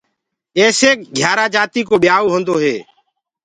ايسي 0.59 0.89
گھيآرآ 1.15 1.45
جآتيٚ 1.53 1.87
ڪو 1.89 1.95
ٻيآئو 2.03 2.27
هوندو 2.33 2.53
هي۔ 2.63 2.75